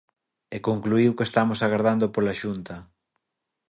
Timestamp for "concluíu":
0.67-1.11